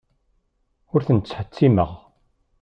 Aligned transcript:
Ur 0.93 1.01
ten-ttḥettimeɣ. 1.07 1.91